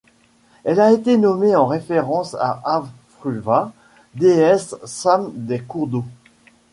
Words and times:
Elle 0.63 0.79
a 0.79 0.91
été 0.91 1.15
nommée 1.15 1.55
en 1.55 1.67
référence 1.67 2.33
à 2.39 2.59
Avfruvva, 2.65 3.71
déesse 4.15 4.75
same 4.83 5.29
des 5.35 5.59
cours 5.59 5.85
d'eau. 5.85 6.03